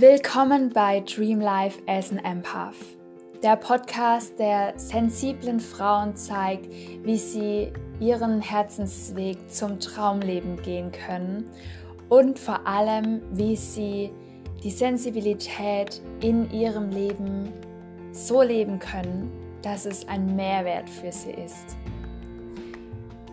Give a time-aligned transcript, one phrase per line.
[0.00, 2.74] Willkommen bei Dream Life as an Empath,
[3.42, 6.70] der Podcast, der sensiblen Frauen zeigt,
[7.04, 7.70] wie sie
[8.00, 11.50] ihren Herzensweg zum Traumleben gehen können
[12.08, 14.10] und vor allem, wie sie
[14.64, 17.52] die Sensibilität in ihrem Leben
[18.12, 21.76] so leben können, dass es ein Mehrwert für sie ist.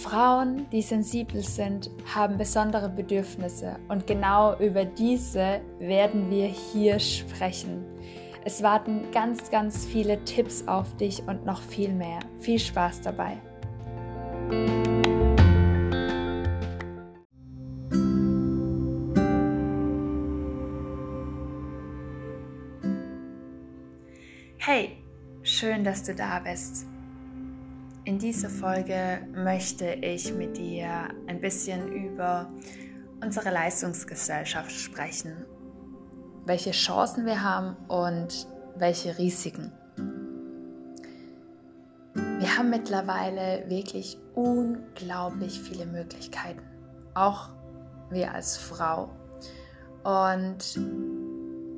[0.00, 7.84] Frauen, die sensibel sind, haben besondere Bedürfnisse und genau über diese werden wir hier sprechen.
[8.42, 12.20] Es warten ganz, ganz viele Tipps auf dich und noch viel mehr.
[12.38, 13.36] Viel Spaß dabei.
[24.56, 24.96] Hey,
[25.42, 26.86] schön, dass du da bist.
[28.10, 32.50] In dieser Folge möchte ich mit dir ein bisschen über
[33.22, 35.46] unsere Leistungsgesellschaft sprechen,
[36.44, 39.70] welche Chancen wir haben und welche Risiken.
[42.14, 46.64] Wir haben mittlerweile wirklich unglaublich viele Möglichkeiten,
[47.14, 47.50] auch
[48.10, 49.08] wir als Frau.
[50.02, 50.80] Und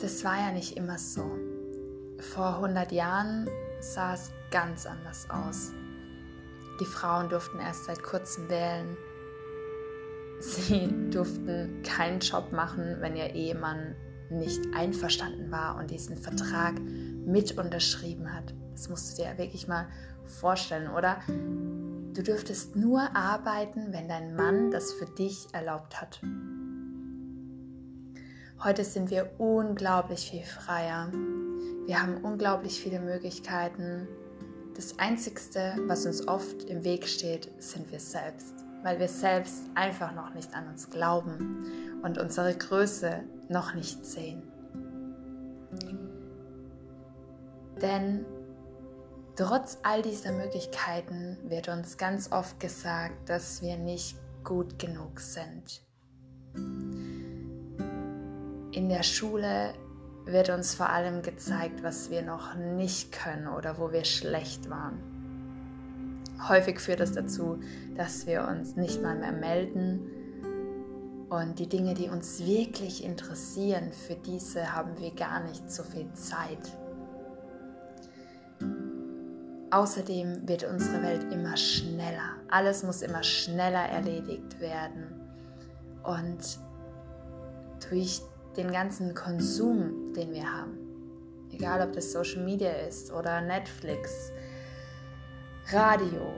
[0.00, 1.28] das war ja nicht immer so.
[2.20, 3.48] Vor 100 Jahren
[3.80, 5.72] sah es ganz anders aus.
[6.80, 8.96] Die Frauen durften erst seit kurzem wählen.
[10.40, 13.94] Sie durften keinen Job machen, wenn ihr Ehemann
[14.30, 18.54] nicht einverstanden war und diesen Vertrag mit unterschrieben hat.
[18.72, 19.88] Das musst du dir wirklich mal
[20.24, 21.18] vorstellen, oder?
[21.26, 26.20] Du dürftest nur arbeiten, wenn dein Mann das für dich erlaubt hat.
[28.64, 31.10] Heute sind wir unglaublich viel freier.
[31.86, 34.06] Wir haben unglaublich viele Möglichkeiten,
[34.80, 40.14] das Einzigste, was uns oft im Weg steht, sind wir selbst, weil wir selbst einfach
[40.14, 44.42] noch nicht an uns glauben und unsere Größe noch nicht sehen.
[47.82, 48.24] Denn
[49.36, 55.82] trotz all dieser Möglichkeiten wird uns ganz oft gesagt, dass wir nicht gut genug sind.
[58.72, 59.74] In der Schule
[60.32, 64.98] wird uns vor allem gezeigt, was wir noch nicht können oder wo wir schlecht waren.
[66.48, 67.60] Häufig führt das dazu,
[67.96, 70.10] dass wir uns nicht mal mehr melden
[71.30, 76.12] und die Dinge, die uns wirklich interessieren, für diese haben wir gar nicht so viel
[76.12, 76.76] Zeit.
[79.70, 82.34] Außerdem wird unsere Welt immer schneller.
[82.48, 85.20] Alles muss immer schneller erledigt werden.
[86.02, 86.58] Und
[87.88, 88.22] durch
[88.56, 90.78] den ganzen Konsum, den wir haben,
[91.52, 94.32] egal ob das Social Media ist oder Netflix,
[95.72, 96.34] Radio,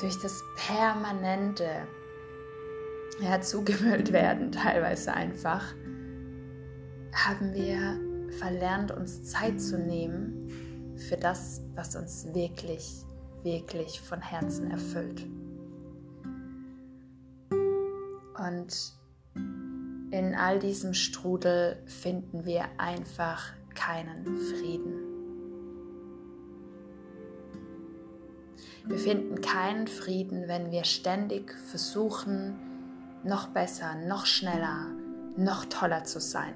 [0.00, 1.68] durch das permanente
[3.20, 5.74] ja, zugemüllt werden, teilweise einfach,
[7.12, 8.00] haben wir
[8.38, 13.04] verlernt, uns Zeit zu nehmen für das, was uns wirklich,
[13.42, 15.26] wirklich von Herzen erfüllt.
[18.38, 18.99] Und
[20.10, 25.10] in all diesem Strudel finden wir einfach keinen Frieden.
[28.86, 32.58] Wir finden keinen Frieden, wenn wir ständig versuchen,
[33.22, 34.86] noch besser, noch schneller,
[35.36, 36.54] noch toller zu sein.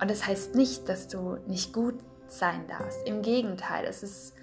[0.00, 1.98] Und das heißt nicht, dass du nicht gut
[2.28, 3.06] sein darfst.
[3.06, 4.34] Im Gegenteil, es ist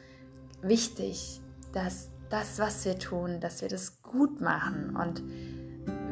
[0.62, 1.42] wichtig,
[1.74, 5.22] dass das, was wir tun, dass wir das gut machen und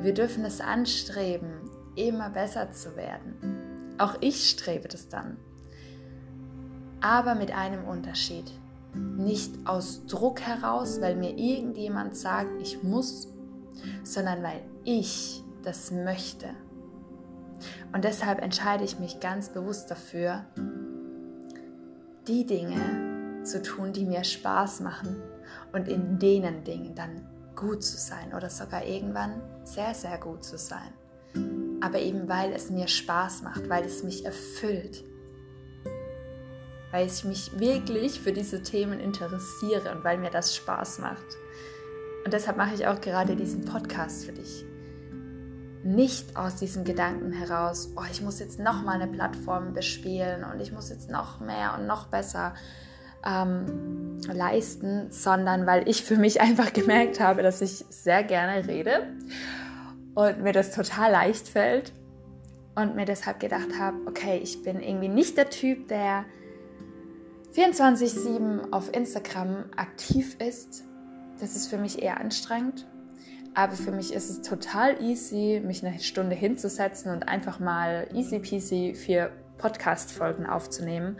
[0.01, 3.95] wir dürfen es anstreben, immer besser zu werden.
[3.97, 5.37] Auch ich strebe das dann.
[7.01, 8.51] Aber mit einem Unterschied.
[8.95, 13.27] Nicht aus Druck heraus, weil mir irgendjemand sagt, ich muss,
[14.03, 16.49] sondern weil ich das möchte.
[17.93, 20.45] Und deshalb entscheide ich mich ganz bewusst dafür,
[22.27, 25.21] die Dinge zu tun, die mir Spaß machen
[25.71, 27.25] und in denen Dingen dann
[27.55, 30.93] gut zu sein oder sogar irgendwann sehr, sehr gut zu sein.
[31.81, 35.03] Aber eben weil es mir Spaß macht, weil es mich erfüllt,
[36.91, 41.25] weil ich mich wirklich für diese Themen interessiere und weil mir das Spaß macht.
[42.23, 44.63] Und deshalb mache ich auch gerade diesen Podcast für dich.
[45.83, 50.61] Nicht aus diesem Gedanken heraus, oh, ich muss jetzt noch mal eine Plattform bespielen und
[50.61, 52.53] ich muss jetzt noch mehr und noch besser
[53.25, 59.07] ähm, leisten, sondern weil ich für mich einfach gemerkt habe, dass ich sehr gerne rede
[60.15, 61.91] und mir das total leicht fällt
[62.75, 66.25] und mir deshalb gedacht habe, okay, ich bin irgendwie nicht der Typ, der
[67.55, 70.83] 24/7 auf Instagram aktiv ist.
[71.39, 72.87] Das ist für mich eher anstrengend.
[73.55, 78.39] Aber für mich ist es total easy, mich eine Stunde hinzusetzen und einfach mal easy
[78.39, 81.17] peasy vier Podcast-Folgen aufzunehmen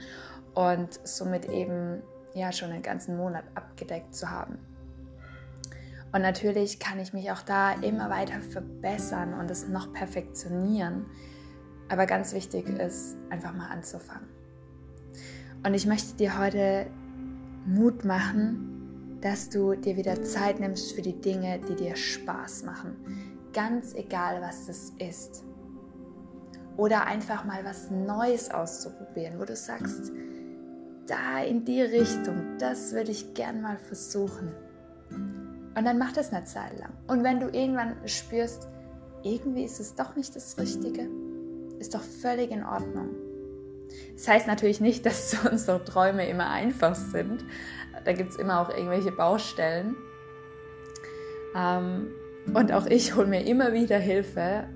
[0.56, 2.02] und somit eben
[2.34, 4.58] ja schon einen ganzen Monat abgedeckt zu haben.
[6.12, 11.08] Und natürlich kann ich mich auch da immer weiter verbessern und es noch perfektionieren.
[11.90, 14.28] Aber ganz wichtig ist, einfach mal anzufangen.
[15.66, 16.88] Und ich möchte dir heute
[17.66, 22.96] Mut machen, dass du dir wieder Zeit nimmst für die Dinge, die dir Spaß machen.
[23.54, 25.44] Ganz egal, was das ist.
[26.78, 30.12] Oder einfach mal was Neues auszuprobieren, wo du sagst,
[31.08, 34.52] da in die Richtung, das würde ich gern mal versuchen.
[35.76, 36.94] Und dann mach das eine Zeit lang.
[37.08, 38.68] Und wenn du irgendwann spürst,
[39.24, 41.10] irgendwie ist es doch nicht das Richtige,
[41.80, 43.10] ist doch völlig in Ordnung.
[44.16, 47.44] Das heißt natürlich nicht, dass unsere Träume immer einfach sind.
[48.06, 49.96] Da gibt es immer auch irgendwelche Baustellen.
[51.56, 52.12] Ähm,
[52.54, 54.68] und auch ich hole mir immer wieder Hilfe,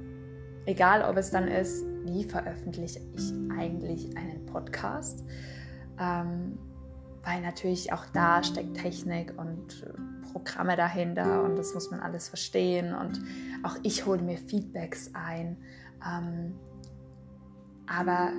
[0.65, 5.23] egal ob es dann ist, wie veröffentliche ich eigentlich einen Podcast.
[5.99, 6.57] Ähm,
[7.23, 9.85] weil natürlich auch da steckt Technik und
[10.31, 12.94] Programme dahinter und das muss man alles verstehen.
[12.94, 13.21] Und
[13.63, 15.57] auch ich hole mir Feedbacks ein.
[16.05, 16.55] Ähm,
[17.85, 18.31] aber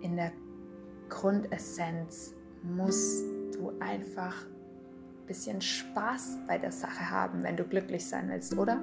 [0.00, 0.32] in der
[1.10, 3.24] Grundessenz musst
[3.54, 8.82] du einfach ein bisschen Spaß bei der Sache haben, wenn du glücklich sein willst, oder?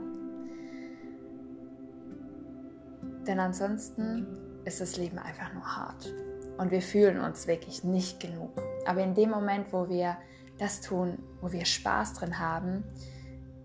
[3.25, 4.27] Denn ansonsten
[4.65, 6.13] ist das Leben einfach nur hart
[6.59, 8.51] und wir fühlen uns wirklich nicht genug.
[8.85, 10.17] Aber in dem Moment, wo wir
[10.57, 12.83] das tun, wo wir Spaß drin haben,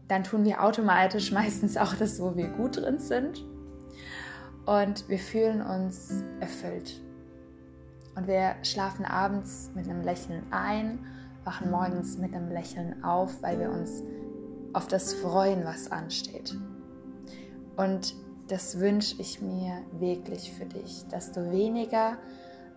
[0.06, 3.44] dann tun wir automatisch meistens auch das, wo wir gut drin sind.
[4.64, 7.02] Und wir fühlen uns erfüllt.
[8.14, 11.00] Und wir schlafen abends mit einem Lächeln ein,
[11.42, 14.04] wachen morgens mit einem Lächeln auf, weil wir uns
[14.72, 16.56] auf das freuen, was ansteht.
[17.76, 18.14] Und
[18.46, 22.18] das wünsche ich mir wirklich für dich, dass du weniger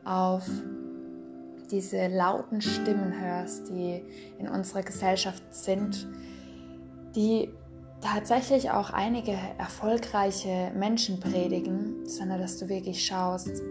[0.08, 0.48] auf
[1.70, 4.02] diese lauten Stimmen hörst, die
[4.40, 6.08] in unserer Gesellschaft sind,
[7.16, 7.50] die
[8.02, 13.62] tatsächlich auch einige erfolgreiche Menschen predigen, sondern dass du wirklich schaust,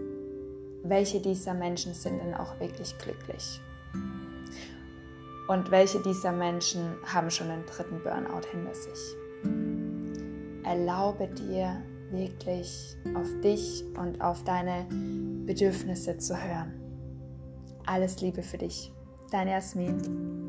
[0.83, 3.59] welche dieser Menschen sind denn auch wirklich glücklich.
[5.47, 9.15] Und welche dieser Menschen haben schon den dritten Burnout hinter sich.
[10.63, 11.81] Erlaube dir
[12.11, 14.85] wirklich auf dich und auf deine
[15.45, 16.73] Bedürfnisse zu hören.
[17.85, 18.91] Alles Liebe für dich.
[19.31, 20.46] Deine Jasmin.